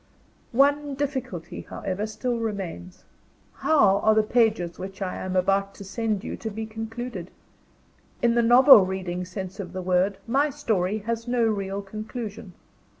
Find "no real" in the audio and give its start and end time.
11.27-11.83